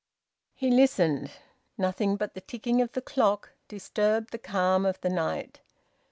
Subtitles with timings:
[0.55, 1.29] He listened.
[1.77, 5.61] Nothing but the ticking of the clock disturbed the calm of the night.